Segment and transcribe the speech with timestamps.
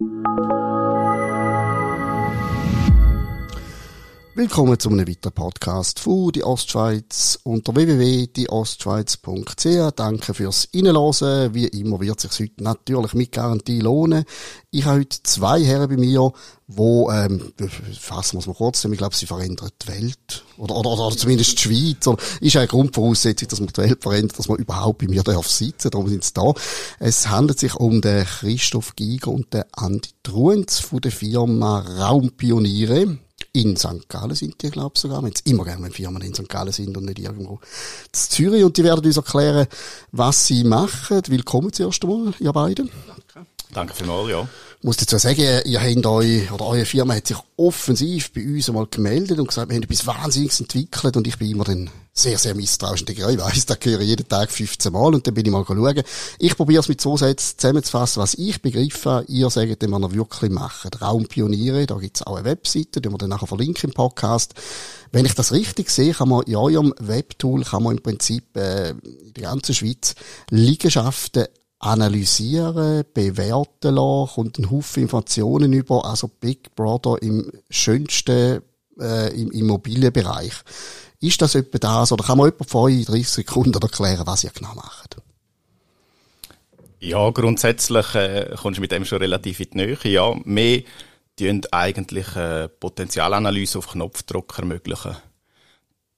[0.00, 0.49] you.
[4.40, 9.92] Willkommen zu einem weiteren Podcast von die Ostschweiz unter www.dieostschweiz.ch.
[9.94, 11.52] Danke fürs Reinhören.
[11.52, 14.24] Wie immer wird es sich heute natürlich mit Garantie lohnen.
[14.70, 16.32] Ich habe heute zwei Herren bei mir,
[16.68, 17.52] wo ähm,
[18.00, 20.42] fassen wir es mal kurz, ich glaube, sie verändern die Welt.
[20.56, 22.06] Oder, oder, oder zumindest die Schweiz.
[22.06, 25.48] Oder, ist eine Grundvoraussetzung, dass man die Welt verändert, dass man überhaupt bei mir darf
[25.48, 25.90] sitzen.
[25.90, 26.54] Darum sind sie da.
[26.98, 33.18] Es handelt sich um den Christoph Giger und den Andi Truenz von der Firma Raumpioniere.
[33.52, 34.08] In St.
[34.08, 35.22] Gallen sind die, glaube ich, sogar.
[35.22, 36.48] Wenn es immer gerne, wenn Firmen in St.
[36.48, 38.64] Gallen sind und nicht irgendwo in Zürich.
[38.64, 39.66] Und die werden uns erklären,
[40.12, 41.22] was sie machen.
[41.26, 42.90] Willkommen zuerst einmal, ihr beiden.
[43.06, 43.46] Danke.
[43.72, 44.48] Danke vielmals, ja.
[44.78, 48.68] Ich muss dazu sagen, ihr habt euch, oder eure Firma hat sich offensiv bei uns
[48.68, 52.38] einmal gemeldet und gesagt, wir haben etwas Wahnsinniges entwickelt und ich bin immer dann sehr,
[52.38, 53.04] sehr misstrauisch.
[53.08, 56.02] Ich weiss, da höre ich jeden Tag 15 Mal und dann bin ich mal schauen.
[56.38, 60.50] Ich probiere es mit so Sätzen zusammenzufassen, was ich begriffen Ihr sagt, was ihr wirklich
[60.50, 61.00] macht.
[61.00, 64.54] Raumpioniere, da gibt's auch eine Webseite, die wir dann nachher verlinken im Podcast.
[65.12, 68.90] Wenn ich das richtig sehe, kann man in eurem Webtool, kann man im Prinzip äh,
[68.90, 70.14] in der ganzen Schweiz
[70.50, 71.46] Liegenschaften
[71.78, 78.60] analysieren, bewerten lassen, kommt ein Haufen Informationen über, also Big Brother im schönsten
[79.00, 80.52] äh, im Immobilienbereich.
[81.20, 84.74] Ist das etwa das, oder kann man etwa vor 30 Sekunden erklären, was ihr genau
[84.74, 85.16] macht?
[86.98, 89.98] Ja, grundsätzlich äh, kommst du mit dem schon relativ in die Nähe.
[90.04, 90.82] Ja, wir
[91.38, 95.16] tun eigentlich äh, Potenzialanalyse auf Knopfdruck ermöglichen.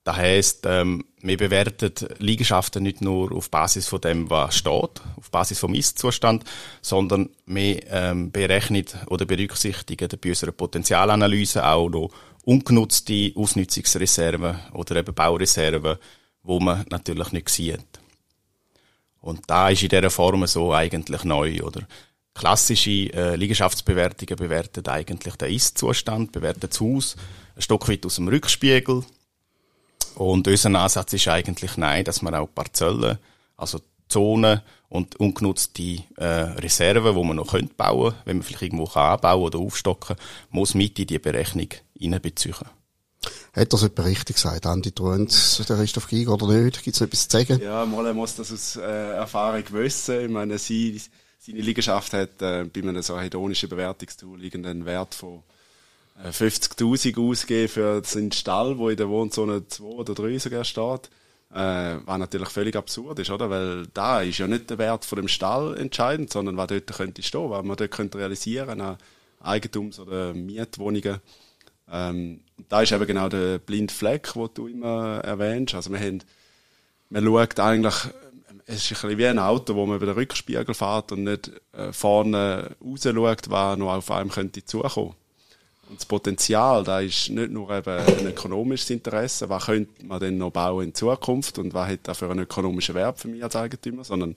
[0.05, 5.31] Das heisst, ähm, wir bewerten Liegenschaften nicht nur auf Basis von dem, was steht, auf
[5.31, 6.43] Basis vom Ist-Zustand,
[6.81, 12.11] sondern wir ähm, berechnen oder berücksichtigen bei unserer Potenzialanalyse auch noch
[12.43, 15.97] ungenutzte Ausnutzungsreserven oder eben Baureserven,
[16.43, 18.01] wo man natürlich nicht sieht.
[19.21, 21.87] Und da ist in dieser Form so eigentlich neu, oder?
[22.35, 27.17] Klassische äh, Liegenschaftsbewertungen bewerten eigentlich den Ist-Zustand, bewerten das Haus
[27.55, 29.05] ein Stück weit aus dem Rückspiegel,
[30.15, 33.19] und unser Ansatz ist eigentlich nein, dass man auch Parzellen,
[33.57, 38.85] also Zonen und ungenutzte äh, Reserven, wo man noch könnte bauen, wenn man vielleicht irgendwo
[38.85, 40.17] anbauen oder aufstocken,
[40.51, 41.69] muss mit in die Berechnung
[42.03, 42.55] einbeziehen.
[43.53, 46.83] Hat das jemand richtig gesagt, Andi Truenz, der Christoph Giger oder nicht?
[46.83, 47.61] Gibt es etwas zu sagen?
[47.63, 50.21] Ja, mal muss das aus äh, Erfahrung wissen.
[50.23, 51.01] Ich meine, sie,
[51.39, 55.43] seine Liegenschaft hat äh, bei einem so hedonischen Bewertungstool irgendeinen Wert von
[56.25, 61.11] 50.000 äh, ausgeben für den Stall, wo in der Wohnzone 2 oder 3 sogar steht.
[61.55, 63.51] Äh, was natürlich völlig absurd ist, oder?
[63.51, 67.23] Weil da ist ja nicht der Wert von dem Stall entscheidend, sondern was dort könnte
[67.23, 68.97] stehen, was man dort könnte realisieren an
[69.43, 71.21] Eigentums- oder Mietwohnungen.
[71.93, 75.75] Ähm, da ist eben genau der blinde Fleck, den du immer erwähnst.
[75.75, 76.21] Also wir haben,
[77.11, 77.95] man schaut eigentlich,
[78.65, 81.51] es ist ein bisschen wie ein Auto, wo man über den Rückspiegel fährt und nicht
[81.73, 85.15] äh, vorne raus schaut, was noch auf einem könnte zukommen.
[85.91, 90.39] Und das Potenzial, da ist nicht nur eben ein ökonomisches Interesse, was könnte man denn
[90.39, 93.57] noch bauen in Zukunft und was hat da für einen ökonomischen Wert für mich als
[93.57, 94.37] Eigentümer, sondern,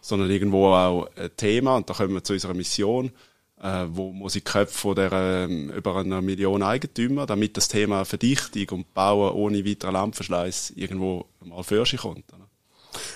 [0.00, 3.12] sondern irgendwo auch ein Thema, und da kommen wir zu unserer Mission,
[3.62, 8.04] äh, wo muss ich Köpfe von der, ähm, über einer Million Eigentümer, damit das Thema
[8.04, 12.24] Verdichtung und Bauen ohne weiteren Landverschleiß irgendwo mal für sich kommt.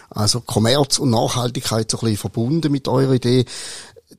[0.08, 3.44] Also Kommerz und Nachhaltigkeit so ein bisschen verbunden mit eurer Idee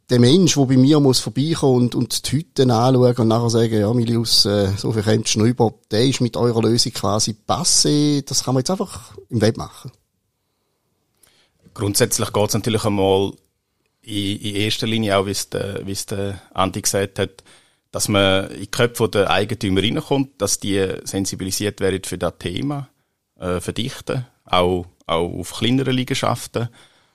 [0.09, 3.79] der Mensch, der bei mir muss vorbeikommen und, und die Hütten anschauen und nachher sagen,
[3.79, 8.23] ja, Milius, äh, so viel kommst du über, der ist mit eurer Lösung quasi passé.
[8.25, 9.91] Das kann man jetzt einfach im Web machen.
[11.73, 13.33] Grundsätzlich geht es natürlich einmal
[14.07, 17.43] in, in erster Linie auch, wie es der, wie es der Andi gesagt hat,
[17.91, 22.89] dass man in die Köpfe der Eigentümer reinkommt, dass die sensibilisiert werden für das Thema,
[23.39, 26.69] äh, verdichten, auch, auch auf kleinere Liegenschaften.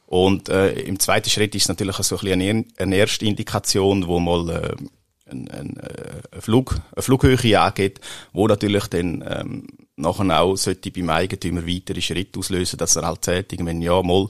[0.07, 4.21] Und äh, im zweiten Schritt ist es natürlich so ein bisschen eine erste Indikation, wo
[4.21, 8.01] mal äh, ein, ein, äh, ein Flug, eine Flughöhe angeht,
[8.33, 9.67] wo natürlich dann ähm,
[9.97, 14.29] nachher auch sollte beim Eigentümer weitere Schritte auslösen, dass er halt sagt, wenn ja mal,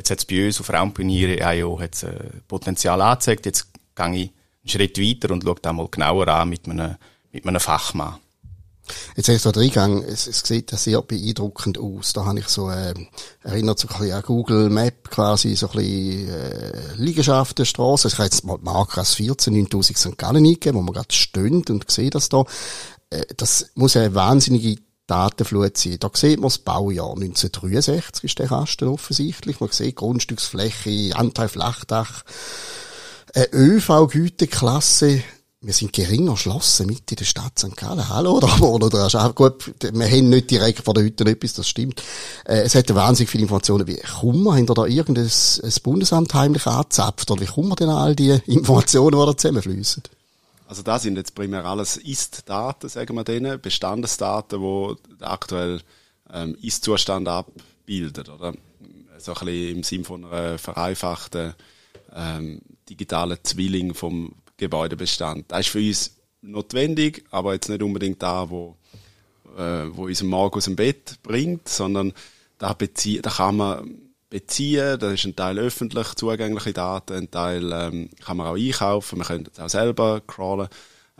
[0.00, 4.30] jetzt hat es bei uns auf Raumpioniere IO hat's, äh, Potenzial angezeigt, jetzt gehe ich
[4.30, 6.96] einen Schritt weiter und schaue da mal genauer an mit einem,
[7.30, 8.14] mit einem Fachmann.
[9.14, 12.12] Jetzt habe ich da reingegangen, es, es sieht sehr beeindruckend aus.
[12.12, 12.94] Da habe ich so, äh,
[13.44, 17.62] erinnert so ein bisschen an Google Map quasi, so ein bisschen, äh, Liegenschaften.
[17.62, 20.18] Ich habe jetzt mal die Marke 14, 9000 St.
[20.18, 22.44] Gallen eingegeben, wo man gerade stöhnt und sehe das da.
[23.10, 25.96] Äh, das muss ja eine wahnsinnige Datenflut sein.
[25.98, 29.60] Da sieht man das Baujahr 1963 ist der Kasten offensichtlich.
[29.60, 32.24] Man sieht Grundstücksfläche, Anteil Flachdach,
[33.34, 35.22] äh, ÖV-Güteklasse
[35.62, 37.76] wir sind gering erschlossen mit in der Stadt St.
[37.76, 38.08] Gallen.
[38.08, 38.62] Hallo, oder?
[38.62, 42.02] Oder, oder auch gut, wir haben nicht direkt vor der Hütte etwas, das stimmt.
[42.46, 43.86] Äh, es hat wahnsinnig viele Informationen.
[43.86, 47.30] Wie kommen wir, haben da irgendein ein Bundesamt heimlich angezapft?
[47.30, 50.02] Oder wie kommen wir denn an all die Informationen, die da zusammenfließen?
[50.70, 55.80] Also da sind jetzt primär alles Ist-Daten, sagen wir denen, Bestandesdaten, die aktuell
[56.32, 58.54] ähm, Ist-Zustand abbilden, oder?
[59.18, 61.54] So ein bisschen im Sinne von einer vereinfachten
[62.14, 65.46] ähm, digitalen Zwilling vom Gebäudebestand.
[65.48, 68.76] Das ist für uns notwendig, aber jetzt nicht unbedingt da, wo,
[69.58, 72.12] äh, wo uns Morgen aus dem Bett bringt, sondern
[72.58, 73.98] da, bezie da kann man
[74.30, 79.18] beziehen, da ist ein Teil öffentlich zugängliche Daten, ein Teil ähm, kann man auch einkaufen,
[79.18, 80.68] man könnte es auch selber crawlen.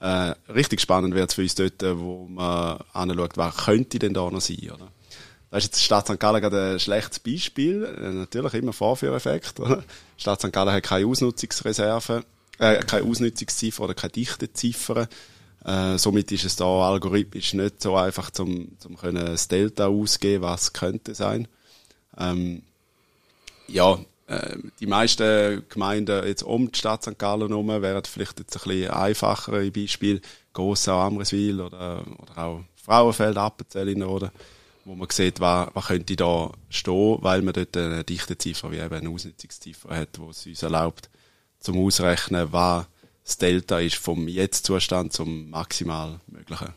[0.00, 4.30] Äh, richtig spannend wird es für uns dort, wo man anschaut, wer könnte denn da
[4.30, 4.88] noch sein, oder?
[5.50, 6.20] Da ist jetzt die Stadt St.
[6.20, 7.84] Gallen gerade ein schlechtes Beispiel.
[7.84, 9.58] Äh, natürlich immer Vorführeffekt.
[9.58, 9.78] Oder?
[10.16, 10.52] Die Stadt St.
[10.52, 12.24] Gallen hat keine Ausnutzungsreserve
[12.60, 15.08] äh, keine Ausnutzungsziffer oder keine Dichteziffer.
[15.64, 20.42] Äh, somit ist es da algorithmisch nicht so einfach, zum, zum können das Delta ausgeben,
[20.42, 21.48] was könnte sein.
[22.16, 22.62] Ähm,
[23.72, 27.18] ja, äh, die meisten Gemeinden jetzt um die Stadt St.
[27.18, 30.20] Gallen herum wären vielleicht jetzt ein bisschen einfachere Beispiel,
[30.52, 34.32] Gossau, Amreswil oder, oder auch Frauenfeld, Appenzell oder
[34.84, 38.94] wo man sieht, was, was könnte da stehen, weil man dort eine Dichteziffer wie eben
[38.94, 41.10] eine Ausnutzungsziffer hat, die es uns erlaubt,
[41.60, 42.86] zum Ausrechnen, was
[43.24, 46.74] das Delta ist vom Jetzt-Zustand zum maximal Möglichen.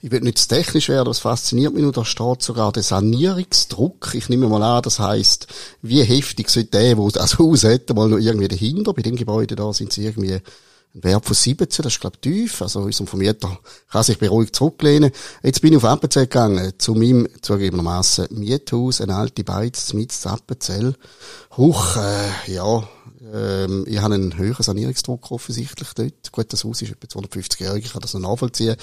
[0.00, 4.14] Ich will nicht zu technisch werden, das fasziniert mich nur, da steht sogar der Sanierungsdruck.
[4.14, 5.48] Ich nehme mal an, das heisst,
[5.82, 8.94] wie heftig sollte der, der das Haus hätte, mal noch irgendwie dahinter.
[8.94, 10.42] Bei dem Gebäude da sind sie irgendwie ein
[11.02, 12.62] Wert von 17, das ist, glaube ich, tief.
[12.62, 13.58] Also, unser Vermieter
[13.90, 15.10] kann sich beruhigt zurücklehnen.
[15.42, 20.94] Jetzt bin ich auf Appenzell gegangen, zu meinem, zugegebenermaßen, Miethaus, eine alte Beiz, mit Appenzell.
[21.56, 22.88] Huch, äh, ja,
[23.32, 26.32] ähm, ich habe einen höheren Sanierungsdruck offensichtlich dort.
[26.32, 28.76] Gut, das Haus ist etwa 250 Jahre, ich kann das noch nachvollziehen.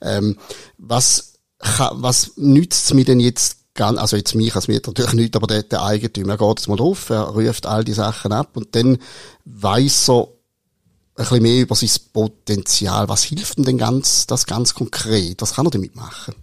[0.00, 0.38] Ähm,
[0.78, 5.62] was, was nützt mir denn jetzt also jetzt mich als Mieter natürlich nicht, aber der,
[5.62, 8.98] der Eigentümer, er geht jetzt mal drauf, er ruft all die Sachen ab und dann
[9.46, 13.08] weiss er ein bisschen mehr über sein Potenzial.
[13.08, 15.40] Was hilft denn, denn ganz, das ganz konkret?
[15.40, 16.34] Was kann er damit machen?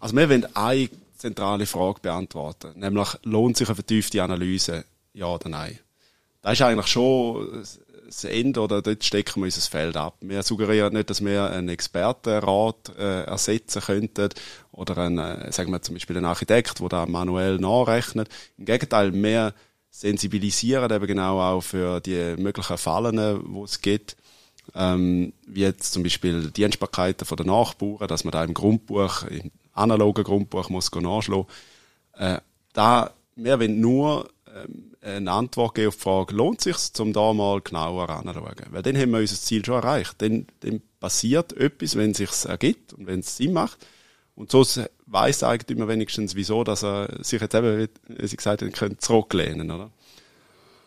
[0.00, 4.84] Also wir wollen eine zentrale Frage beantworten, nämlich lohnt sich eine vertiefte Analyse,
[5.14, 5.78] ja oder nein?
[6.46, 7.64] Das ist eigentlich schon
[8.06, 10.14] das Ende, oder dort stecken wir unser Feld ab.
[10.20, 14.28] Wir suggerieren nicht, dass wir einen Expertenrat äh, ersetzen könnten
[14.70, 18.28] oder einen, äh, sagen wir zum Beispiel einen Architekt, der da manuell nachrechnet.
[18.58, 19.54] Im Gegenteil, wir
[19.90, 24.16] sensibilisieren eben genau auch für die möglichen Fallen, die es gibt.
[24.72, 29.50] Ähm, wie jetzt zum Beispiel die Dienstbarkeiten der Nachbarn, dass man da im Grundbuch, im
[29.72, 31.46] analogen Grundbuch muss nachschlagen.
[32.12, 32.38] Äh,
[32.72, 34.28] da, wir wollen nur
[35.00, 38.54] eine Antwort geben auf die Frage, lohnt es sich, um da mal genauer anzuschauen?
[38.70, 40.14] Weil dann haben wir unser Ziel schon erreicht.
[40.18, 43.78] Dann, dann passiert etwas, wenn es sich ergibt und wenn es Sinn macht.
[44.34, 44.64] Und so
[45.06, 49.70] weiss der Eigentümer wenigstens, wieso, dass er sich jetzt eben, wie Sie gesagt haben, zurücklehnen
[49.70, 49.90] oder?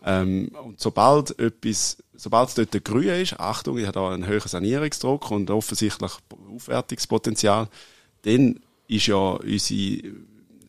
[0.06, 4.48] Ähm, und sobald etwas, sobald es dort grün ist, Achtung, ich habe da einen höheren
[4.48, 6.12] Sanierungsdruck und offensichtlich
[6.56, 7.68] Aufwertungspotenzial,
[8.22, 10.13] dann ist ja unsere,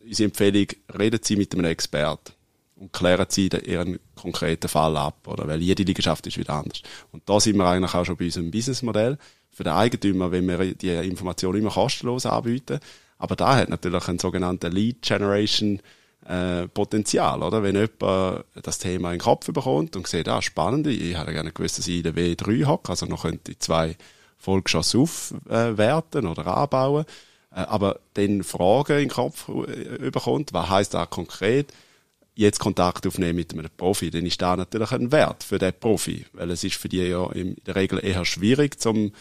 [0.03, 2.33] unsere Empfehlung, reden Sie mit einem Experten
[2.81, 5.47] und klären sie ihren konkreten Fall ab, oder?
[5.47, 6.81] Weil jede Liegenschaft ist wieder anders.
[7.11, 9.19] Und da sind wir eigentlich auch schon bei unserem Businessmodell.
[9.51, 12.79] Für den Eigentümer, wenn wir die Information immer kostenlos anbieten.
[13.19, 15.79] Aber da hat natürlich ein sogenannter Lead Generation
[16.25, 17.61] äh, Potenzial, oder?
[17.61, 21.51] Wenn jemand das Thema in den Kopf bekommt und sieht, ah, spannend, ich hätte gerne
[21.51, 23.95] gewusst, dass ich in der W3 hocke, also noch könnte ich zwei
[24.37, 27.05] Vollgeschosse aufwerten oder anbauen,
[27.51, 31.71] äh, aber dann Fragen in den Kopf äh, bekommt, was heißt das konkret?
[32.35, 36.25] Jetzt Kontakt aufnehmen mit einem Profi, dann ist da natürlich ein Wert für den Profi,
[36.33, 39.11] weil es ist für die ja in der Regel eher schwierig, zum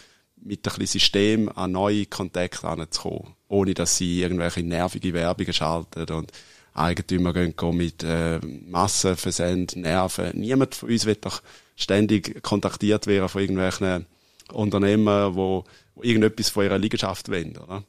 [0.42, 6.10] mit ein bisschen System an neue Kontakte anzukommen, ohne dass sie irgendwelche nervige Werbungen schalten
[6.12, 6.32] und
[6.72, 10.38] Eigentümer gehen mit äh, Massenversend, Nerven.
[10.38, 11.42] Niemand von uns wird doch
[11.76, 14.06] ständig kontaktiert werden von irgendwelchen
[14.52, 15.64] Unternehmen, wo,
[15.94, 17.82] wo irgendetwas von ihrer Liegenschaft wollen, oder?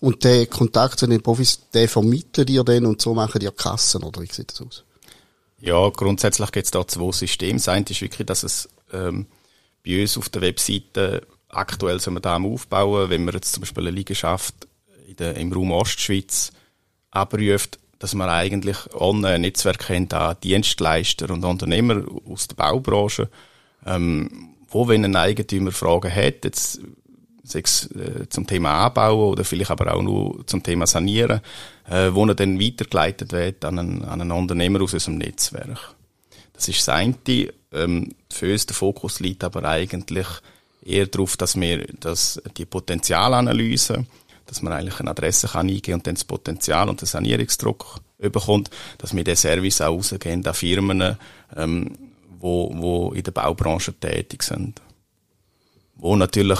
[0.00, 4.02] Und der Kontakt zu den Profis, der vermittelt ihr dann und so machen die Kassen,
[4.02, 4.84] oder wie sieht das aus?
[5.60, 7.54] Ja, grundsätzlich gibt es da zwei Systeme.
[7.54, 9.26] Das eine ist wirklich, dass es ähm,
[9.84, 13.60] bei uns auf der Webseite aktuell sind wir da am Aufbauen, wenn man jetzt zum
[13.60, 14.54] Beispiel eine Liegenschaft
[15.06, 16.52] in der, im Raum Ostschweiz
[17.10, 23.28] abruft, dass man eigentlich online ein Netzwerk kennt an Dienstleister und Unternehmer aus der Baubranche,
[23.86, 26.80] ähm, wo wenn ein Eigentümer Fragen hat, jetzt
[27.44, 31.40] sechs äh, zum Thema Anbauen oder vielleicht aber auch nur zum Thema Sanieren,
[31.88, 35.94] äh, wo er dann weitergeleitet wird an einen, an einen Unternehmer aus unserem Netzwerk.
[36.52, 37.16] Das ist das eine.
[37.72, 40.26] Ähm, für uns der Fokus liegt aber eigentlich
[40.84, 44.04] eher darauf, dass wir dass die Potenzialanalyse,
[44.46, 48.70] dass man eigentlich eine Adresse kann eingeben und dann das Potenzial und den Sanierungsdruck bekommt,
[48.98, 51.16] dass wir den Service auch rausgehen an Firmen,
[51.56, 51.98] ähm,
[52.38, 54.80] wo, wo in der Baubranche tätig sind.
[55.96, 56.58] Wo natürlich,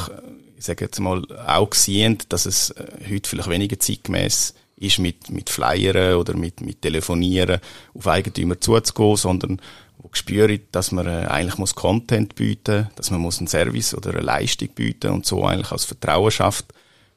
[0.63, 5.29] ich sage jetzt mal, auch sehen, dass es äh, heute vielleicht weniger zeitgemäß ist, mit,
[5.29, 7.59] mit Flyern oder mit, mit Telefonieren
[7.95, 9.61] auf Eigentümer zuzugehen, sondern
[9.99, 14.11] wo spüren, dass man äh, eigentlich muss Content bieten, dass man muss einen Service oder
[14.11, 16.67] eine Leistung bieten und so eigentlich als Vertrauen schafft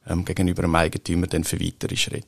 [0.07, 2.25] ähm, gegenüber dem Eigentümer dann für weitere Schritte.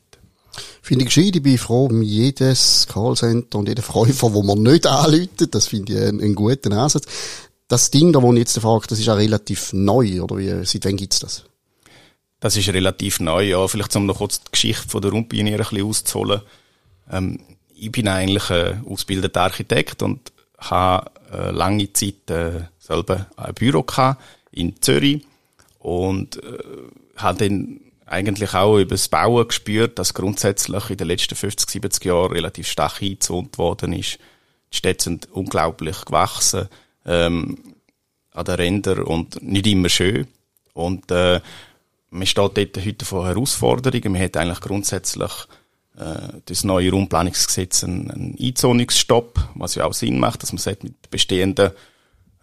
[0.82, 4.86] Finde ich gescheit, ich bin froh um jedes Callcenter und jeden Verkäufer, wo man nicht
[4.86, 7.06] anläutet, das finde ich einen, einen, guten Ansatz.
[7.68, 10.86] Das Ding, da wo ich jetzt frage, das ist auch relativ neu, oder wie, seit
[10.86, 11.44] wann gibt's das?
[12.40, 13.68] Das ist relativ neu, ja.
[13.68, 16.40] Vielleicht um noch kurz die Geschichte von der Rundpionier ein bisschen auszuholen.
[17.10, 17.40] Ähm,
[17.74, 23.82] ich bin eigentlich ein ausgebildeter Architekt und habe äh, lange Zeit äh, selber ein Büro
[23.82, 25.24] gehabt in Zürich
[25.78, 26.58] und äh,
[27.16, 32.04] habe dann eigentlich auch über das Bauen gespürt, dass grundsätzlich in den letzten 50, 70
[32.06, 34.18] Jahren relativ stark eingezont worden ist.
[34.72, 36.68] Die Städte sind unglaublich gewachsen
[37.08, 37.58] ähm,
[38.32, 40.28] an den Rändern und nicht immer schön.
[40.74, 41.40] Und äh,
[42.10, 44.12] man steht dort heute vor Herausforderungen.
[44.12, 45.32] Man hat eigentlich grundsätzlich
[45.96, 51.10] äh, das neue Raumplanungsgesetz einen, Einzonungsstopp, was ja auch Sinn macht, dass man sagt, mit
[51.10, 51.72] bestehenden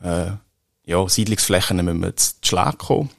[0.02, 0.32] äh,
[0.86, 3.10] ja, Siedlungsflächen müssen wir zu Schlag kommen.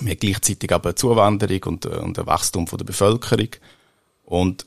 [0.00, 3.48] Wir haben gleichzeitig aber eine Zuwanderung und, äh, und ein Wachstum von der Bevölkerung.
[4.24, 4.66] Und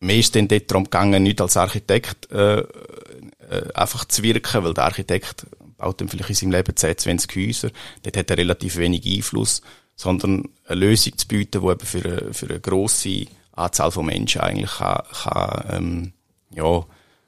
[0.00, 4.74] mir ist dann dort darum gegangen, nicht als Architekt äh, äh, einfach zu wirken, weil
[4.74, 7.70] der Architekt baut dann vielleicht in seinem Leben 10, 20 Häuser.
[8.02, 9.62] Dort hat er relativ wenig Einfluss,
[9.96, 14.40] sondern eine Lösung zu bieten, die eben für eine, für eine grosse Anzahl von Menschen
[14.40, 16.12] eigentlich kann, kann ähm,
[16.50, 16.84] ja,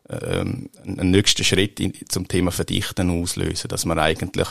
[0.09, 4.49] ähm, einen nächsten Schritt in, zum Thema Verdichten auslösen, dass man eigentlich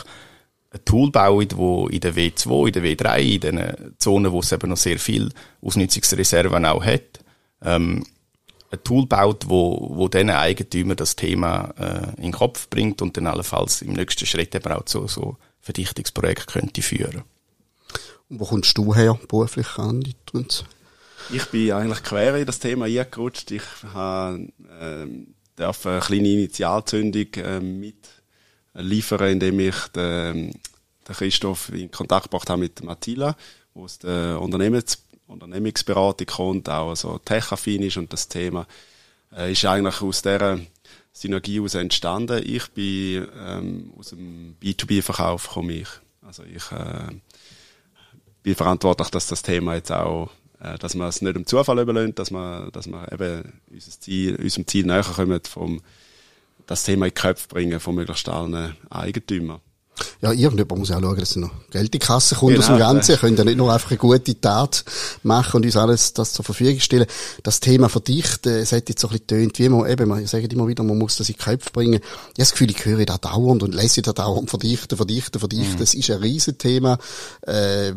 [0.72, 4.52] ein Tool baut, wo in der W2, in der W3, in den Zonen, wo es
[4.52, 5.30] eben noch sehr viel
[5.62, 7.20] Ausnutzungsreserven auch hat,
[7.62, 8.04] ähm,
[8.70, 13.16] ein Tool baut, wo, wo diesen Eigentümer das Thema äh, in den Kopf bringt und
[13.16, 17.22] dann allenfalls im nächsten Schritt eben auch zu so Verdichtungsprojekt könnte führen.
[18.28, 20.02] Und wo kommst du her, beruflich an?
[21.32, 23.50] Ich bin eigentlich quer in das Thema eingerutscht.
[23.50, 23.62] Ich
[23.92, 24.48] habe,
[24.80, 25.06] äh,
[25.56, 28.08] darf eine kleine Initialzündung äh, mit
[28.74, 30.52] liefern, indem ich den,
[31.08, 33.36] den Christoph in Kontakt gebracht habe mit Mattila,
[33.74, 38.66] wo es der Unternehmens Unternehmensberatung kommt, auch so tech-affin ist und das Thema
[39.36, 40.58] äh, ist eigentlich aus dieser
[41.12, 42.42] Synergie heraus entstanden.
[42.44, 45.88] Ich bin ähm, aus dem B2B-Verkauf komme ich.
[46.22, 47.12] Also ich äh,
[48.42, 52.18] bin verantwortlich, dass das Thema jetzt auch, äh, dass man es nicht im Zufall überlässt,
[52.18, 55.80] dass man, dass man eben unser Ziel, unserem Ziel näher kommt vom
[56.66, 59.60] das Thema in die Köpfe bringen von möglichst allen Eigentümern.
[60.20, 62.78] Ja, irgendjemand muss auch schauen, dass noch Geld in die Kasse kommt genau, aus dem
[62.78, 63.12] Ganzen.
[63.12, 64.84] Ihr könnt ja nicht nur einfach eine gute Tat
[65.22, 67.06] machen und uns alles das zur Verfügung stellen.
[67.42, 70.52] Das Thema verdichten, es hat jetzt so ein bisschen tönt, wie man eben, man sagt
[70.52, 71.94] immer wieder, man muss das in die Köpfe bringen.
[71.94, 75.74] Ich habe das Gefühl, ich höre da dauernd und lese da dauernd verdichten, verdichten, verdichten.
[75.74, 75.80] Mhm.
[75.80, 76.98] Das ist ein Riesenthema.
[77.42, 77.92] Äh,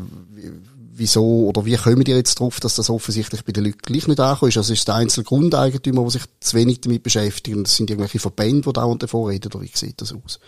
[0.95, 4.19] wieso oder wie kommen die jetzt drauf, dass das offensichtlich bei den Leuten gleich nicht
[4.19, 4.55] ankommt?
[4.55, 8.19] Also ist es der einzelne Grundeigentümer, der sich zu wenig damit beschäftigt das sind irgendwelche
[8.19, 10.39] Verbände, die da und davor reden oder wie sieht das aus?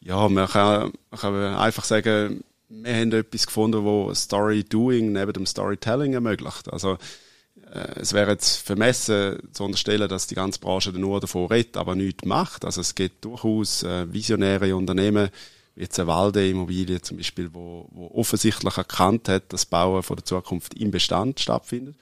[0.00, 5.32] Ja, man kann, man kann einfach sagen, wir haben etwas gefunden, wo Story Doing neben
[5.32, 6.72] dem Storytelling ermöglicht.
[6.72, 6.96] Also
[7.72, 11.94] äh, es wäre jetzt vermessen zu unterstellen, dass die ganze Branche nur davon redet, aber
[11.94, 12.64] nichts macht.
[12.64, 15.30] Also es gibt durchaus äh, visionäre Unternehmen,
[15.76, 20.74] jetzt eine Walde-Immobilie zum Beispiel, wo, wo offensichtlich erkannt hat, dass Bauen von der Zukunft
[20.74, 21.96] im Bestand stattfindet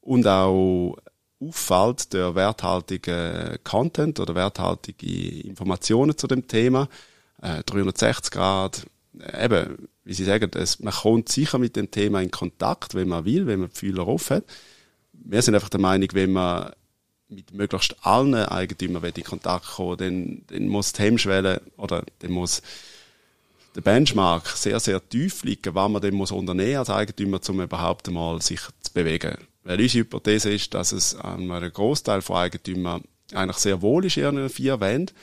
[0.00, 0.96] und auch
[1.40, 6.88] auffällt der werthaltige Content oder werthaltige Informationen zu dem Thema,
[7.42, 8.86] äh, 360 Grad,
[9.42, 13.24] eben, wie Sie sagen, es, man kommt sicher mit dem Thema in Kontakt, wenn man
[13.24, 14.44] will, wenn man die Fühler offen hat.
[15.12, 16.72] Wir sind einfach der Meinung, wenn man
[17.28, 22.62] mit möglichst allen Eigentümern in Kontakt kommen, dann, dann muss die Hemmschwelle oder dann muss
[23.74, 28.08] der Benchmark sehr, sehr tief liegen, was man dann muss unternehmen als Eigentümer, um überhaupt
[28.08, 29.36] einmal sich zu bewegen.
[29.64, 34.24] Weil unsere Hypothese ist, dass es einem Großteil von Eigentümern eigentlich sehr wohl ist in
[34.24, 35.14] ihren vier Wänden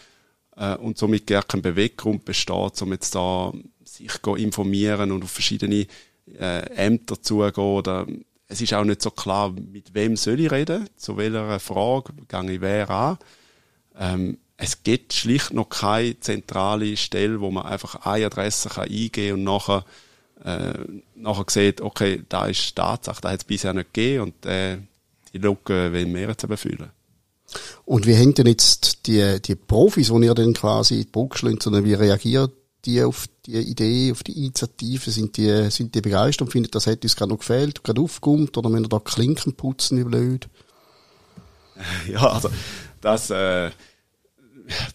[0.59, 3.51] äh, und somit gar kein Beweggrund besteht, um jetzt da
[3.83, 5.87] sich informieren und auf verschiedene
[6.37, 8.05] äh, Ämter zugehen oder
[8.47, 12.51] es ist auch nicht so klar, mit wem soll ich reden, zu welcher Frage gehe
[12.51, 13.17] ich wer an.
[13.97, 19.39] Ähm, es gibt schlicht noch keine zentrale Stelle, wo man einfach eine Adresse kann eingeben
[19.39, 19.85] und nachher,
[20.43, 20.73] äh,
[21.15, 24.79] nachher sieht, okay, da ist Tatsache, da hat es bisher nicht gegeben und äh,
[25.31, 26.89] die Lücke wollen wir jetzt eben.
[27.85, 31.93] Und wie haben denn jetzt die, die Profis, die ihr dann quasi schlünt, sondern wie
[31.93, 32.51] reagieren
[32.85, 36.85] die auf die Idee, auf die Initiative, sind die, sind die begeistert und finden, das
[36.85, 40.47] hätte uns gerade noch gefehlt, gerade aufgekommen, oder wir da Klinken putzen, wie blöd?
[42.11, 42.49] Ja, also,
[42.99, 43.71] das, äh,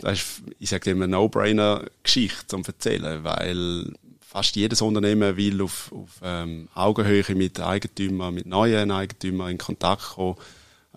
[0.00, 6.20] das ist, ich sage immer, No-Brainer-Geschichte zum Erzählen, weil fast jedes Unternehmen will auf, auf
[6.22, 10.36] ähm, Augenhöhe mit Eigentümern, mit neuen Eigentümern in Kontakt kommen,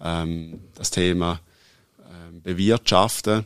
[0.01, 1.39] ähm, das Thema
[2.48, 3.46] bewirtschaften.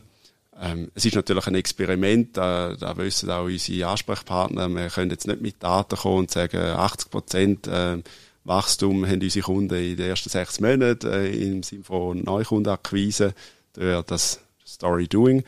[0.60, 5.26] Ähm, es ist natürlich ein Experiment, da, da wissen auch unsere Ansprechpartner, wir können jetzt
[5.26, 7.98] nicht mit Daten kommen und sagen, 80 Prozent äh,
[8.44, 13.34] Wachstum haben unsere Kunden in den ersten sechs Monaten äh, im Sinne von Neukundenakquise,
[13.74, 15.40] wäre das Story Doing.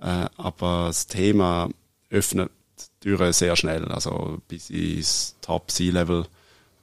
[0.00, 1.68] Äh, aber das Thema
[2.08, 2.50] öffnet
[3.02, 6.24] die Türen sehr schnell, also bis ins Top C-Level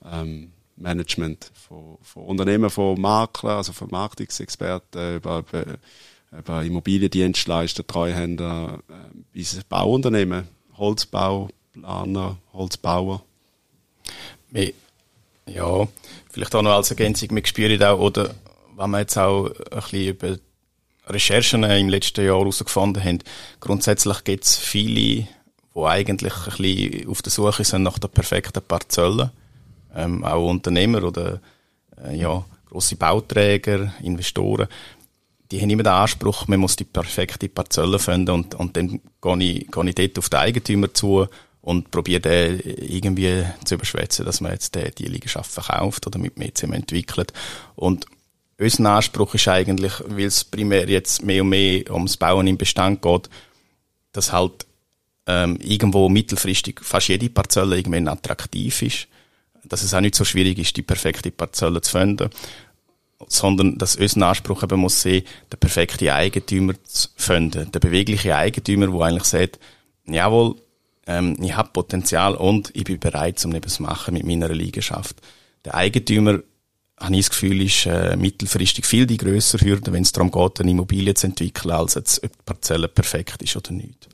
[0.06, 5.44] ähm, Management von, von Unternehmen, von Maklern, also von Marktungsexperten über,
[6.38, 8.94] über Immobiliendienstleister, Treuhänder, äh,
[9.34, 10.48] bis Bauunternehmen,
[10.78, 13.24] Holzbauplaner, Holzbauer.
[15.48, 15.88] Ja,
[16.32, 18.34] vielleicht auch noch als Ergänzung, wir spüren auch, oder
[18.76, 20.38] wenn wir jetzt auch ein bisschen über
[21.08, 23.20] Recherchen im letzten Jahr herausgefunden haben,
[23.60, 25.28] grundsätzlich gibt es viele, die
[25.76, 29.32] eigentlich ein bisschen auf der Suche sind nach der perfekten Parzelle.
[29.96, 31.42] Ähm, auch Unternehmer oder
[32.04, 34.68] äh, ja, grosse Bauträger, Investoren,
[35.52, 39.44] die haben immer den Anspruch, man muss die perfekte Parzelle finden und, und dann gehe
[39.44, 41.28] ich, gehe ich dort auf den Eigentümer zu
[41.62, 46.54] und probiere den irgendwie zu überschwätzen, dass man jetzt die, Liegenschaft verkauft oder mit mir
[46.54, 47.34] zusammen entwickelt.
[47.76, 48.06] Und
[48.60, 53.02] unser Anspruch ist eigentlich, weil es primär jetzt mehr und mehr ums Bauen im Bestand
[53.02, 53.30] geht,
[54.14, 54.66] dass halt
[55.28, 59.08] ähm, irgendwo mittelfristig fast jede Parzelle irgendwann attraktiv ist,
[59.64, 62.30] dass es auch nicht so schwierig ist, die perfekte Parzelle zu finden,
[63.28, 68.88] sondern dass unser Anspruch eben muss sein, den perfekten Eigentümer zu finden, der bewegliche Eigentümer,
[68.88, 69.60] der eigentlich sagt,
[70.06, 70.56] jawohl,
[71.08, 75.16] ähm, ich habe Potenzial und ich bin bereit, um etwas zu machen mit meiner Liegenschaft.
[75.66, 76.40] Der Eigentümer,
[77.00, 80.62] habe ich das Gefühl, ist äh, mittelfristig viel die grössere Hürde, wenn es darum geht,
[80.62, 84.08] eine Immobilie zu entwickeln, als jetzt, ob die Parzelle perfekt ist oder nicht.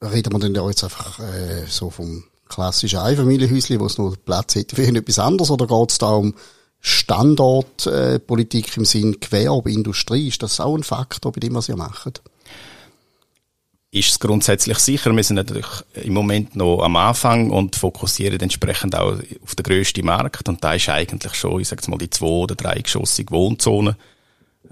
[0.00, 4.54] Reden wir denn ja jetzt einfach äh, so vom klassischen Einfamilienhäuschen, wo es noch Platz
[4.54, 6.34] hätte für etwas anderes, oder geht es da um
[6.80, 10.28] Standortpolitik äh, im Sinn Gewerbe, Industrie?
[10.28, 12.22] Ist das auch ein Faktor, bei dem was ihr macht?
[13.90, 15.14] ist es grundsätzlich sicher.
[15.14, 20.04] Wir sind natürlich im Moment noch am Anfang und fokussieren entsprechend auch auf den grössten
[20.04, 20.48] Markt.
[20.48, 23.96] Und da ist eigentlich schon, ich sag mal, die zwei- oder dreigeschossige Wohnzone.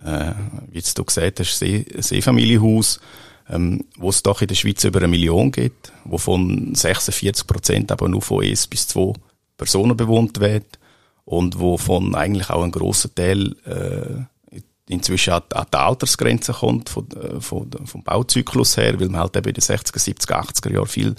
[0.05, 0.33] Äh,
[0.71, 3.01] wie du gesagt hast, See Seefamilienhaus,
[3.49, 8.09] ähm, wo es doch in der Schweiz über eine Million gibt, wovon 46 Prozent aber
[8.09, 9.13] nur von eins bis zwei
[9.57, 10.79] Personen bewohnt wird
[11.25, 17.09] und wovon eigentlich auch ein grosser Teil äh, inzwischen an, an die Altersgrenze kommt von,
[17.11, 20.87] äh, von, vom Bauzyklus her, weil man halt eben in den 60er, 70er, 80er Jahren
[20.87, 21.15] viel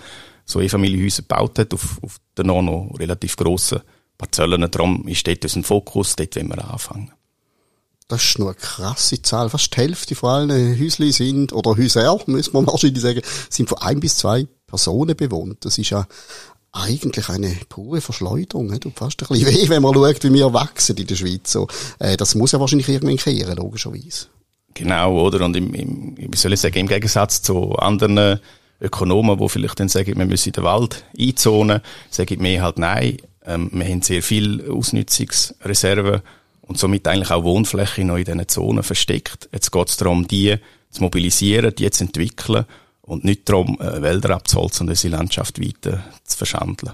[0.45, 3.81] so Einfamilienhäuser gebaut hat auf, auf den noch, noch relativ grossen
[4.17, 4.69] Parzellen.
[4.71, 7.11] Darum ist dort unser Fokus, dort wollen wir anfangen.
[8.07, 9.49] Das ist nur eine krasse Zahl.
[9.49, 13.79] Fast die Hälfte von allen Häusli sind, oder Häuser, muss man wahrscheinlich sagen, sind von
[13.79, 15.65] ein bis zwei Personen bewohnt.
[15.65, 16.07] Das ist ja
[16.71, 18.67] eigentlich eine pure Verschleuderung.
[18.67, 18.79] Ne?
[18.79, 21.51] Tut fast ein bisschen weh, wenn man schaut, wie wir wachsen in der Schweiz.
[21.51, 21.67] So,
[21.99, 24.27] äh, das muss ja wahrscheinlich irgendwann kehren, logischerweise.
[24.73, 25.43] Genau, oder?
[25.43, 28.39] Und im, im, wie soll ich sagen, im Gegensatz zu anderen
[28.79, 33.17] Ökonomen, die vielleicht dann sagen, wir müssen den Wald einzonen, sage ich mir halt nein.
[33.43, 36.21] Ähm, wir haben sehr viel Ausnutzungsreserven
[36.67, 39.49] und somit eigentlich auch Wohnfläche noch in diesen Zonen versteckt.
[39.51, 40.57] Jetzt geht es darum, die
[40.91, 42.65] zu mobilisieren, die zu entwickeln
[43.01, 46.93] und nicht darum, äh, Wälder abzuholzen und unsere Landschaft weiter zu verschandeln.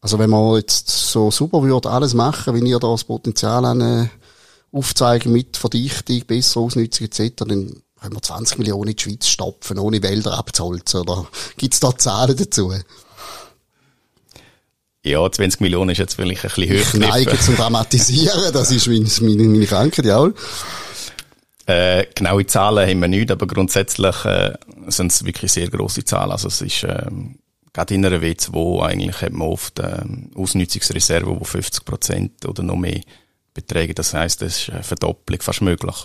[0.00, 3.80] Also wenn man jetzt so super würde alles machen, wie ihr da das Potenzial an,
[3.80, 4.08] äh,
[4.72, 9.78] aufzeigen mit Verdichtung, besserer Ausnutzung etc., dann können wir 20 Millionen in die Schweiz stopfen,
[9.78, 11.02] ohne Wälder abzuholzen.
[11.02, 12.72] Oder gibt's da Zahlen dazu?
[15.04, 16.80] Ja, 20 Millionen ist jetzt vielleicht ein bisschen höher.
[16.80, 20.30] Ich neige zum Dramatisieren, das ist meine, meine Krankheit, ja.
[21.66, 24.54] Äh, genaue Zahlen haben wir nicht, aber grundsätzlich äh,
[24.88, 26.30] sind es wirklich sehr große Zahlen.
[26.30, 27.38] Also es ist ähm,
[27.72, 32.76] gerade in einer W2 eigentlich hat man oft ähm, Ausnutzungsreserven, die 50 Prozent oder noch
[32.76, 33.00] mehr
[33.54, 33.94] beträgen.
[33.94, 36.04] Das heißt, das ist eine Verdopplung fast möglich.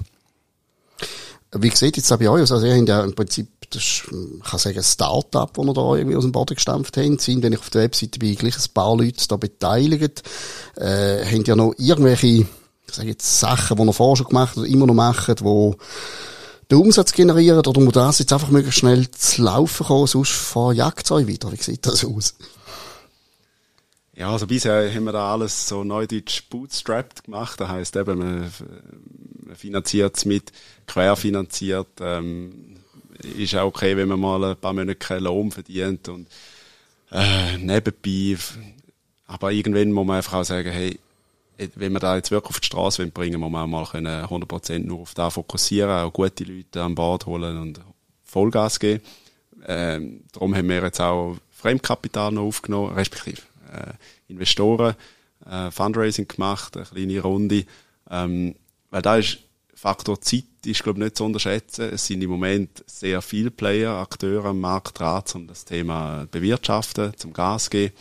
[1.54, 2.52] Wie sieht jetzt auch bei euch aus?
[2.52, 5.74] Also ihr habt ja im Prinzip, das ist, ich kann sagen, ein Start-up, das ihr
[5.74, 7.22] da irgendwie aus dem Boden gestampft habt.
[7.22, 10.24] Sind, wenn ich auf der Webseite bin, gleich ein paar Leute da beteiligt.
[10.76, 12.46] Äh, habt ihr noch irgendwelche
[12.88, 15.74] ich sage jetzt Sachen, die er vorher schon gemacht oder immer noch macht, die
[16.70, 21.06] den Umsatz generieren oder muss das jetzt einfach möglichst schnell zu laufen kommen, sonst verjagt
[21.06, 21.52] es euch wieder.
[21.52, 22.36] Wie sieht das aus?
[24.18, 27.60] Ja, also bisher haben wir da alles so neudeutsch bootstrapped gemacht.
[27.60, 28.52] Das heisst eben, man,
[29.46, 30.52] man finanziert es mit,
[30.88, 32.78] querfinanziert, ähm,
[33.38, 36.28] ist auch okay, wenn man mal ein paar Monate keinen Lohn verdient und
[37.12, 38.38] äh, nebenbei.
[39.28, 40.98] Aber irgendwann muss man einfach auch sagen, hey,
[41.76, 44.80] wenn wir da jetzt wirklich auf die Straße bringen, muss man auch mal können 100%
[44.80, 47.82] nur auf da fokussieren, auch gute Leute an Bord holen und
[48.24, 49.04] Vollgas geben.
[49.68, 53.42] Ähm, darum haben wir jetzt auch Fremdkapital noch aufgenommen, respektive
[54.28, 54.96] Investoren,
[55.46, 57.66] äh, Fundraising gemacht, eine kleine Runde.
[58.10, 58.56] Ähm,
[58.90, 59.40] weil da ist
[59.78, 61.90] Faktor Zeit ist, glaube ich, nicht zu unterschätzen.
[61.94, 67.16] Es sind im Moment sehr viele Player, Akteure am Markt dran, um das Thema bewirtschaften,
[67.16, 67.94] zum Gas geben.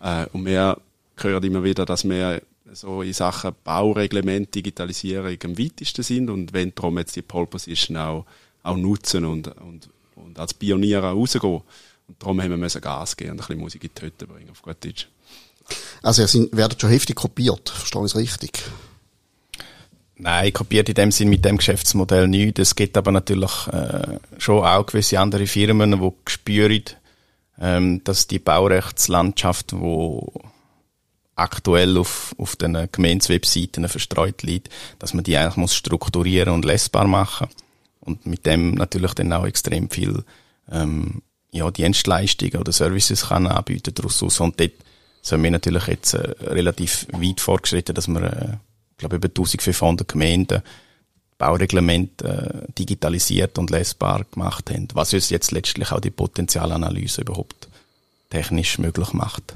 [0.00, 0.78] Äh, und wir
[1.16, 2.40] hören immer wieder, dass wir
[2.72, 7.96] so in Sachen Baureglement, Digitalisierung am weitesten sind und wenn darum jetzt die Pole Position
[7.96, 8.24] auch,
[8.62, 11.60] auch nutzen und, und, und als Pionier rausgehen.
[12.08, 14.50] Und darum haben wir müssen Gas geben und ein bisschen Musik in die Hütte bringen,
[14.50, 15.08] auf gut Deutsch.
[16.02, 18.62] Also, ihr sind, werdet schon heftig kopiert, verstehe ich es richtig?
[20.16, 22.58] Nein, kopiert in dem Sinn mit dem Geschäftsmodell nicht.
[22.58, 26.84] Es gibt aber natürlich äh, schon auch gewisse andere Firmen, die spüren,
[27.58, 30.32] ähm, dass die Baurechtslandschaft, wo
[31.36, 37.08] aktuell auf, auf den Gemeindewebseiten verstreut liegt, dass man die eigentlich muss strukturieren und lesbar
[37.08, 37.48] machen
[38.00, 40.24] und mit dem natürlich dann auch extrem viel
[40.70, 41.22] ähm,
[41.54, 44.72] ja, Dienstleistungen oder Services kann anbieten daraus und dort
[45.22, 48.56] sind wir natürlich jetzt äh, relativ weit fortgeschritten, dass wir äh,
[48.98, 50.62] glaube über 1500 Gemeinden
[51.38, 57.68] Baureglement äh, digitalisiert und lesbar gemacht haben, was uns jetzt letztlich auch die Potenzialanalyse überhaupt
[58.30, 59.54] technisch möglich macht.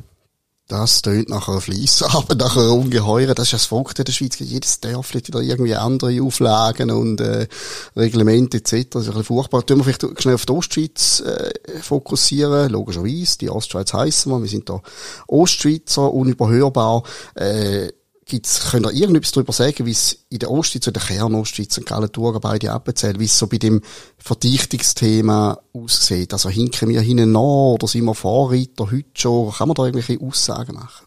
[0.68, 3.34] Das tönt nach einer Fleissarbeit, nach einer ungeheuren.
[3.34, 4.38] Das ist ja das Volk der Schweiz.
[4.38, 7.48] Jedes Dorf hat wieder irgendwie andere Auflagen und äh,
[7.96, 8.90] Reglemente etc.
[8.90, 9.64] Das ist ein bisschen furchtbar.
[9.64, 12.70] Tun wir vielleicht schnell auf die Ostschweiz äh, fokussieren.
[12.70, 14.42] Logischerweise, die Ostschweiz heissen wir.
[14.42, 14.82] Wir sind da
[15.26, 17.02] Ostschweizer, unüberhörbar.
[17.34, 17.88] Äh,
[18.28, 21.86] Gibt's, könnt ihr irgendetwas darüber sagen, wie es in der Ostschweiz, in der Kernostschweiz und
[21.86, 23.80] Gallentura beide abzählen, wie es so bei dem
[24.18, 26.34] Verdichtungsthema aussieht?
[26.34, 29.50] Also hinken wir hinten nach oder sind wir Vorreiter heute schon?
[29.52, 31.06] Kann man da irgendwelche Aussagen machen?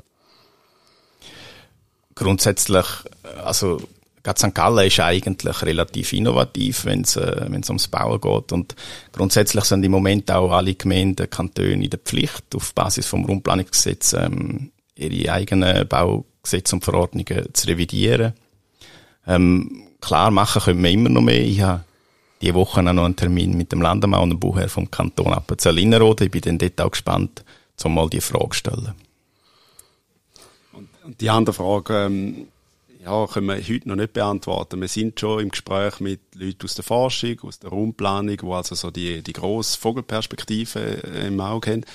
[2.16, 2.88] Grundsätzlich,
[3.44, 3.80] also
[4.24, 4.56] gerade St.
[4.56, 8.52] Gallen ist eigentlich relativ innovativ, wenn es äh, wenn's ums Bauen geht.
[8.52, 8.76] Und
[9.12, 14.14] grundsätzlich sind im Moment auch alle Gemeinden, Kantone in der Pflicht, auf Basis vom Rundplanungsgesetz
[14.14, 18.34] ähm, ihre eigenen Bau Gesetze und Verordnungen zu revidieren.
[19.28, 21.42] Ähm, klar machen können wir immer noch mehr.
[21.42, 21.84] Ich habe
[22.42, 26.26] diese Woche noch einen Termin mit dem Landemau und dem Bauherr vom Kanton Appenzell-Innerrhoden.
[26.26, 27.44] Ich bin dann dort auch gespannt,
[27.84, 28.94] um mal die Frage zu stellen.
[31.04, 32.48] Und die andere Frage, ähm,
[33.04, 34.80] ja, können wir heute noch nicht beantworten.
[34.80, 38.76] Wir sind schon im Gespräch mit Leuten aus der Forschung, aus der Raumplanung, die also
[38.76, 41.86] so die, die grosse Vogelperspektive äh, im Auge haben.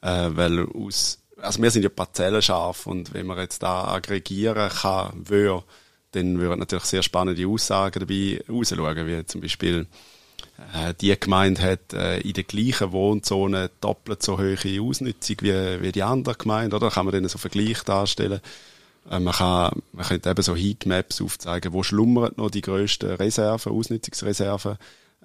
[0.00, 5.12] Äh, weil aus also wir sind ja parzellenscharf und wenn man jetzt da aggregieren kann,
[5.28, 5.64] würde,
[6.12, 9.86] dann würden natürlich sehr spannende Aussagen dabei rausschauen, wie zum Beispiel
[10.74, 15.92] äh, die Gemeinde hat äh, in der gleichen Wohnzone doppelt so hohe Ausnutzung wie, wie
[15.92, 16.90] die andere Gemeinde, oder?
[16.90, 18.40] Kann man dann so Vergleich darstellen.
[19.10, 23.72] Äh, man kann, man könnte eben so Heatmaps aufzeigen, wo schlummern noch die grössten Reserven,
[23.72, 24.76] Ausnutzungsreserven.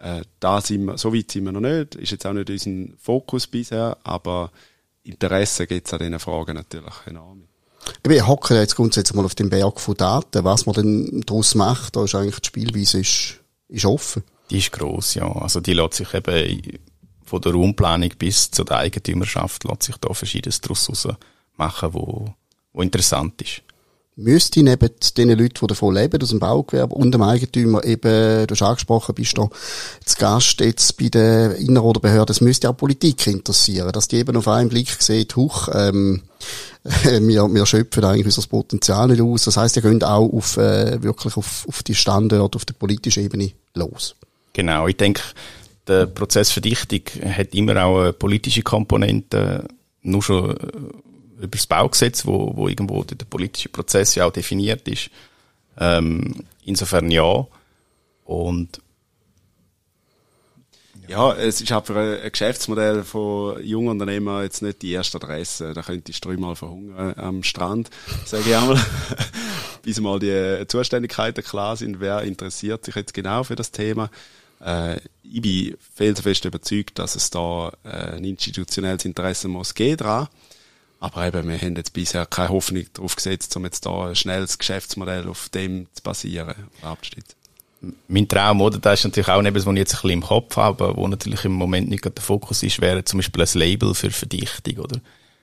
[0.02, 2.94] Äh, da sind wir, so weit sind wir noch nicht, ist jetzt auch nicht unser
[2.98, 4.52] Fokus bisher, aber
[5.10, 7.44] Interesse gibt es an diesen Fragen natürlich enorm.
[8.04, 10.44] Wir hocken jetzt grundsätzlich mal auf dem Berg von Daten.
[10.44, 14.24] Was man denn daraus macht, da ist eigentlich die Spielweise ist, ist offen.
[14.50, 15.32] Die ist gross, ja.
[15.32, 16.80] Also die lässt sich eben
[17.24, 21.08] von der Raumplanung bis zu der Eigentümerschaft lässt sich da verschiedenes daraus
[21.56, 22.34] machen, wo,
[22.74, 23.62] wo interessant ist
[24.20, 28.52] müsste neben den Leuten, die davon leben, aus dem Baugewerbe und dem Eigentümer eben, du
[28.54, 29.50] hast angesprochen, bist du
[30.06, 34.18] zu Gast jetzt bei den Inner- oder Behörden, es müsste auch Politik interessieren, dass die
[34.18, 36.24] eben auf einen Blick sieht, huch, ähm,
[37.04, 39.44] wir, wir schöpfen eigentlich unser Potenzial nicht aus.
[39.44, 43.24] Das heisst, ihr könnt auch auf, äh, wirklich auf, auf die Standorte, auf der politischen
[43.24, 44.16] Ebene los.
[44.54, 45.22] Genau, ich denke,
[45.88, 49.68] der Prozess Verdichtung hat immer auch eine politische Komponente,
[50.02, 50.56] nur schon äh,
[51.40, 55.10] über das Baugesetz, wo, wo irgendwo der politische Prozess ja auch definiert ist.
[55.80, 57.48] Ähm, insofern ja.
[58.26, 58.82] Und
[61.10, 65.74] ja, es ist aber ein Geschäftsmodell von jungen Unternehmen jetzt nicht die erste Adresse.
[65.74, 67.90] Da könntest du dreimal verhungern am Strand,
[68.26, 68.80] sage ich einmal.
[69.82, 74.12] Bis mal die Zuständigkeiten klar sind, wer interessiert sich jetzt genau für das Thema.
[74.64, 80.28] Äh, ich bin felsenfest überzeugt, dass es da äh, ein institutionelles Interesse muss gehen dran.
[81.00, 84.58] Aber eben, wir haben jetzt bisher keine Hoffnung darauf gesetzt, um jetzt da ein schnelles
[84.58, 87.36] Geschäftsmodell auf dem zu basieren, abzuschließen.
[88.10, 88.78] Mein Traum, oder?
[88.78, 91.46] Das ist natürlich auch etwas, was ich jetzt ein bisschen im Kopf habe, wo natürlich
[91.46, 95.00] im Moment nicht der Fokus ist, wäre zum Beispiel ein Label für Verdichtung, oder?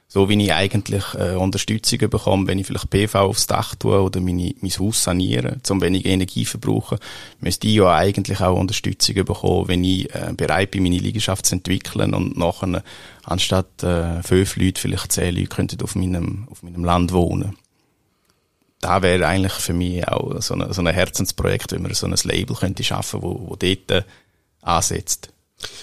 [0.08, 4.20] So wie ich eigentlich äh, Unterstützung bekomme, wenn ich vielleicht PV aufs Dach tue oder
[4.20, 6.98] meine, mein Haus saniere, zum weniger Energie verbrauchen,
[7.40, 11.56] müsste ich ja eigentlich auch Unterstützung bekommen, wenn ich äh, bereit bin, meine Liegenschaft zu
[11.56, 12.84] entwickeln und nachher
[13.24, 17.56] anstatt äh, fünf Leute vielleicht zehn Leute könnten auf meinem, auf meinem Land wohnen.
[18.80, 22.14] Da wäre eigentlich für mich auch so ein, so ein Herzensprojekt, wenn man so ein
[22.22, 24.02] Label könnte schaffen, wo, wo dort äh,
[24.62, 25.32] ansetzt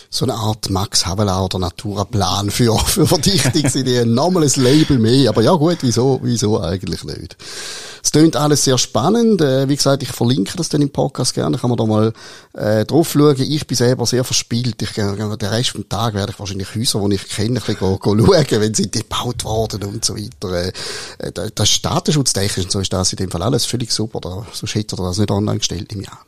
[0.10, 4.14] so eine Art Max Havelaar Natura-Plan für, für Verdichtungsideen.
[4.14, 5.30] Nochmal ein Label mehr.
[5.30, 7.36] Aber ja gut, wieso, wieso eigentlich nicht?
[8.04, 9.42] Es klingt alles sehr spannend.
[9.42, 11.58] Äh, wie gesagt, ich verlinke das dann im Podcast gerne.
[11.58, 12.14] Kann man da mal
[12.54, 13.36] äh, drauf schauen.
[13.40, 14.82] Ich bin selber sehr verspielt.
[14.82, 17.78] Ich, äh, den Rest vom Tag werde ich wahrscheinlich Häuser, die ich kenne, ein bisschen
[17.78, 20.72] schauen, wenn sie gebaut worden und so weiter.
[21.18, 24.20] Äh, das Statenschutztechnisch und so ist das in dem Fall alles völlig super.
[24.20, 26.20] Da, sonst hätte er das nicht online gestellt im Jahr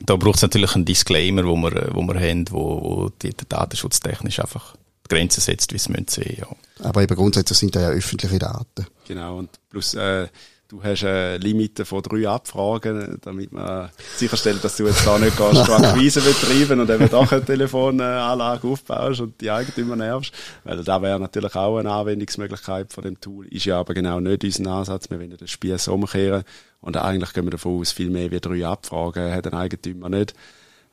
[0.00, 3.46] da braucht es natürlich einen Disclaimer, wo wir, wo wir haben, wo, wo die, der
[3.48, 6.46] datenschutztechnisch einfach die Grenzen setzt, wie es sehen, ja.
[6.84, 8.86] Aber eben grundsätzlich sind da ja öffentliche Daten.
[9.06, 10.28] Genau, und plus, äh,
[10.68, 15.36] du hast eine Limite von drei Abfragen, damit man sicherstellt, dass du jetzt da nicht
[15.36, 20.32] gehst, Akquise betreiben und eben doch eine Telefonanlage aufbaust und die Eigentümer nervst.
[20.64, 23.46] Weil da wäre natürlich auch eine Anwendungsmöglichkeit von dem Tool.
[23.48, 25.10] Ist ja aber genau nicht unser Ansatz.
[25.10, 26.44] Wir wollen das Spiel so umkehren
[26.80, 30.34] und eigentlich gehen wir davon aus, viel mehr wie drei Abfragen hat ein Eigentümer nicht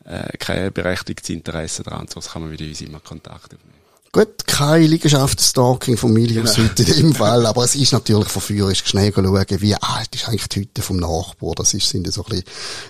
[0.05, 3.84] äh, kein berechtigtes Interesse daran, sonst kann man mit uns immer Kontakt aufnehmen.
[4.15, 6.69] Gut, kein Liegenschaftsstalking von Milius genau.
[6.78, 10.62] in dem Fall, aber es ist natürlich verführerisch, schnell schauen, wie alt ist eigentlich die
[10.62, 11.54] Hütte vom Nachbar.
[11.56, 12.45] Das ist, sind so ein bisschen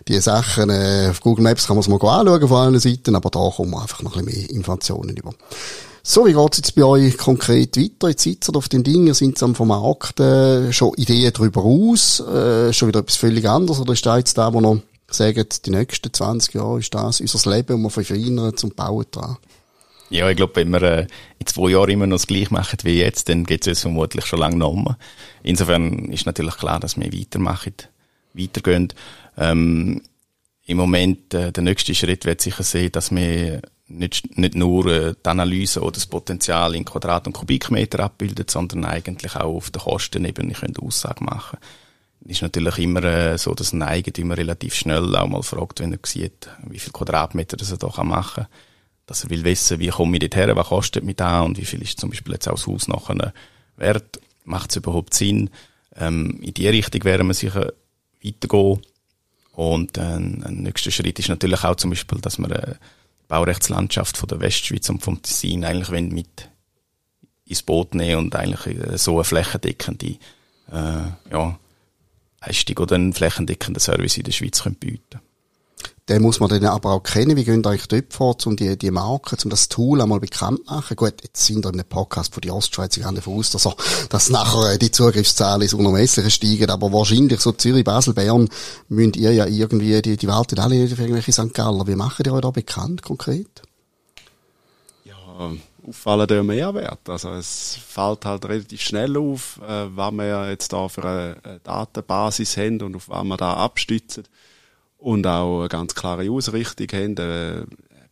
[0.07, 3.31] die Sachen, äh, auf Google Maps kann man es mal anschauen von allen Seiten, aber
[3.31, 5.33] da kommen wir einfach noch ein bisschen mehr Informationen über.
[6.03, 8.09] So, wie geht's jetzt bei euch konkret weiter?
[8.09, 12.89] Jetzt sitzt ihr auf den Dingen, sind am Vermarkten, schon Ideen darüber aus, äh, schon
[12.89, 14.77] wieder etwas völlig anderes, oder ist da jetzt da, wo noch
[15.09, 19.37] sagen, die nächsten 20 Jahre ist das unser Leben und wir verfeinern zum Bauen dran?
[20.09, 21.07] Ja, ich glaube, wenn wir äh,
[21.39, 24.25] in zwei Jahren immer noch das Gleiche machen wie jetzt, dann geht es uns vermutlich
[24.25, 24.95] schon lange noch.
[25.41, 27.73] Insofern ist natürlich klar, dass wir weitermachen,
[28.33, 28.93] weitergehen.
[29.37, 30.01] Ähm,
[30.67, 35.13] Im Moment, äh, der nächste Schritt wird sicher sein, dass wir nicht, nicht nur äh,
[35.13, 39.81] die Analyse oder das Potenzial in Quadrat- und Kubikmeter abbildet, sondern eigentlich auch auf der
[39.81, 41.57] Kostenebene können Aussage machen
[42.27, 45.99] ist natürlich immer äh, so, dass ein Eigentümer relativ schnell auch mal fragt, wenn er
[46.03, 48.47] sieht, wie viel Quadratmeter das er da machen kann
[49.05, 51.65] dass er will wissen, wie komme ich dort her, was kostet mich da und wie
[51.65, 53.33] viel ist zum Beispiel jetzt auch das Haus nachher
[53.77, 55.49] wert, macht es überhaupt Sinn.
[55.95, 57.73] Ähm, in die Richtung werden wir sicher
[58.23, 58.81] weitergehen.
[59.53, 64.17] Und äh, ein nächster Schritt ist natürlich auch zum Beispiel, dass wir äh, die Baurechtslandschaft
[64.17, 66.49] von der Westschweiz und vom Tessin eigentlich mit
[67.45, 70.17] ins Boot nehmen und eigentlich äh, so eine flächendeckende
[70.71, 71.59] äh, ja,
[72.41, 75.21] Leistung oder einen flächendeckenden Service in der Schweiz können bieten
[76.07, 77.35] den muss man dann aber auch kennen.
[77.35, 80.73] Wie gehen eigentlich dort vor, um die, die Marke, um das Tool einmal bekannt zu
[80.73, 80.95] machen?
[80.95, 83.67] Gut, jetzt sind wir in einem Podcast von die Ostschweiz, ich gehe davon aus, dass,
[84.09, 88.49] dass nachher äh, die Zugriffszahlen ins Unermessliche steigen, aber wahrscheinlich so Zürich, Basel, Bern,
[88.87, 91.53] müsst ihr ja irgendwie, die, die warten alle irgendwelche St.
[91.53, 91.87] Galler.
[91.87, 93.63] Wie machen die euch da bekannt, konkret?
[95.05, 95.53] Ja,
[95.87, 97.09] auffallen der Mehrwert.
[97.09, 102.57] Also es fällt halt relativ schnell auf, äh, was wir jetzt da für eine Datenbasis
[102.57, 104.25] haben und auf was wir da abstützen
[105.05, 107.17] und auch eine ganz klare Ausrichtung haben.
[107.17, 107.65] Äh,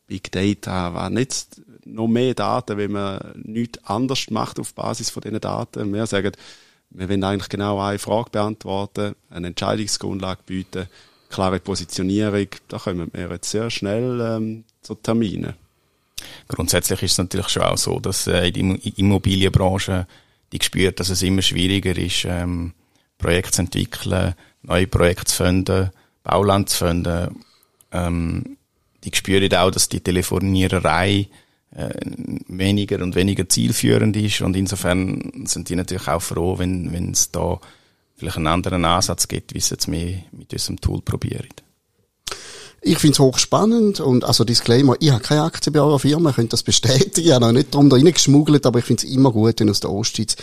[0.06, 5.22] Big Data war nicht noch mehr Daten, wenn man nichts anders macht auf Basis von
[5.22, 5.92] diesen Daten.
[5.92, 6.34] Wir sagen,
[6.92, 10.88] wir wollen eigentlich genau eine Frage beantworten, eine Entscheidungsgrundlage bieten,
[11.30, 12.48] klare Positionierung.
[12.68, 15.56] Da kommen wir jetzt sehr schnell ähm, zu Terminen.
[16.48, 20.06] Grundsätzlich ist es natürlich schon auch so, dass äh, der Immobilienbranche
[20.52, 22.74] die spürt, dass es immer schwieriger ist, ähm,
[23.18, 25.90] Projekte zu entwickeln, neue Projekte zu finden,
[26.24, 27.44] Bauland zu finden.
[27.92, 28.58] Ähm,
[29.04, 31.28] die spüren auch, dass die Telefoniererei
[31.76, 31.90] äh,
[32.48, 37.32] weniger und weniger zielführend ist und insofern sind die natürlich auch froh, wenn wenn es
[37.32, 37.60] da
[38.16, 41.48] vielleicht einen anderen Ansatz gibt, wie es jetzt mehr mit unserem Tool probieren.
[42.86, 46.34] Ich finde es hochspannend und also Disclaimer, ich habe keine Aktien bei eurer Firma, ihr
[46.34, 49.32] könnt das bestätigen, ich habe noch nicht darum da reingeschmuggelt, aber ich finde es immer
[49.32, 50.36] gut, wenn aus der Ostschweiz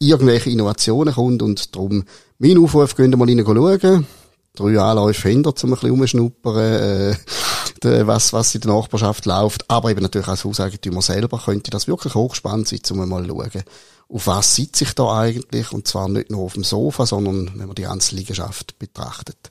[0.00, 2.04] irgendwelche Innovationen kommt und darum
[2.38, 4.06] mein Aufruf, könnt ihr mal reinschauen
[4.54, 9.70] drei Anläufe hinter, um ein bisschen umschnuppern, äh, was, was in der Nachbarschaft läuft.
[9.70, 13.62] Aber eben natürlich als Hauseigentümer selber könnte das wirklich hochspannend sein, um mal zu schauen,
[14.08, 15.72] auf was sitze ich da eigentlich?
[15.72, 19.50] Und zwar nicht nur auf dem Sofa, sondern wenn man die ganze Liegenschaft betrachtet.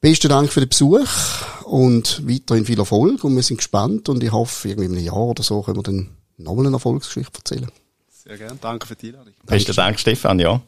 [0.00, 1.06] Besten Dank für den Besuch
[1.64, 5.16] und weiterhin viel Erfolg und wir sind gespannt und ich hoffe, irgendwie in einem Jahr
[5.16, 7.70] oder so können wir dann nochmal eine Erfolgsgeschichte erzählen.
[8.10, 9.34] Sehr gerne, danke für die Einladung.
[9.46, 10.60] Besten Dank, Stefan, ja.